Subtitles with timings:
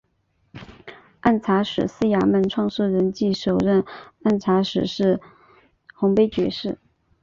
[1.19, 3.85] 按察使司衙门创设人暨首任
[4.23, 5.21] 按察使是
[5.95, 6.79] 洪卑爵士。